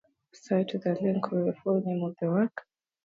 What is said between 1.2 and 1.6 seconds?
or the